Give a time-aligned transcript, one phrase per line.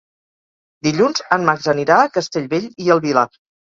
[0.87, 3.33] Dilluns en Max anirà a Castellbell i el Vilar.